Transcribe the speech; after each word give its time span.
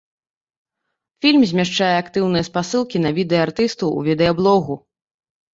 Фільм 1.25 1.43
змяшчае 1.51 1.91
актыўныя 1.97 2.47
спасылкі 2.49 3.03
на 3.07 3.13
відэа 3.19 3.45
артыстаў 3.49 3.87
у 3.99 4.03
відэаблогу. 4.09 4.73